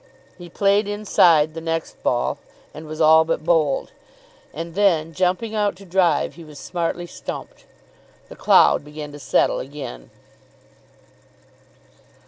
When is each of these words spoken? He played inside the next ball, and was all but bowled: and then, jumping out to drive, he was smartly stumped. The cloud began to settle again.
He 0.35 0.49
played 0.49 0.87
inside 0.87 1.53
the 1.53 1.61
next 1.61 2.01
ball, 2.01 2.39
and 2.73 2.87
was 2.87 2.99
all 2.99 3.23
but 3.23 3.43
bowled: 3.43 3.91
and 4.51 4.73
then, 4.73 5.13
jumping 5.13 5.53
out 5.53 5.75
to 5.75 5.85
drive, 5.85 6.33
he 6.33 6.43
was 6.43 6.57
smartly 6.57 7.05
stumped. 7.05 7.65
The 8.27 8.35
cloud 8.35 8.83
began 8.83 9.11
to 9.11 9.19
settle 9.19 9.59
again. 9.59 10.09